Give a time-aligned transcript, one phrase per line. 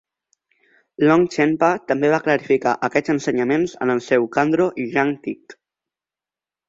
[1.09, 5.57] Longchenpa també va clarificar aquests ensenyaments en el seu Khandro Yangtig.